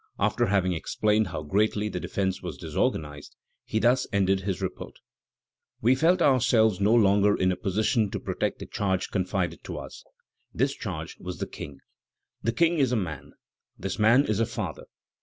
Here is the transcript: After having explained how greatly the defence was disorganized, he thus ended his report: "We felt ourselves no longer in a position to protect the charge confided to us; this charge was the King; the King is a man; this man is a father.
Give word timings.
After 0.17 0.47
having 0.47 0.73
explained 0.73 1.27
how 1.27 1.43
greatly 1.43 1.87
the 1.87 1.99
defence 1.99 2.41
was 2.41 2.57
disorganized, 2.57 3.35
he 3.65 3.77
thus 3.77 4.07
ended 4.11 4.39
his 4.39 4.59
report: 4.59 4.95
"We 5.79 5.93
felt 5.93 6.23
ourselves 6.23 6.79
no 6.81 6.95
longer 6.95 7.35
in 7.37 7.51
a 7.51 7.55
position 7.55 8.09
to 8.09 8.19
protect 8.19 8.57
the 8.57 8.65
charge 8.65 9.11
confided 9.11 9.63
to 9.65 9.77
us; 9.77 10.03
this 10.55 10.73
charge 10.73 11.17
was 11.19 11.37
the 11.37 11.45
King; 11.45 11.81
the 12.41 12.51
King 12.51 12.79
is 12.79 12.91
a 12.91 12.95
man; 12.95 13.33
this 13.77 13.99
man 13.99 14.25
is 14.25 14.39
a 14.39 14.47
father. 14.47 14.85